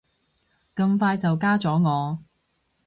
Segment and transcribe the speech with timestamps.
[0.75, 2.17] 咁快就加咗我